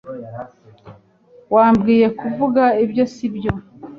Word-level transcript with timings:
Wabwiye 1.53 2.07
kuvuga 2.19 2.63
ibyo 2.83 3.03
sibyo 3.13 3.51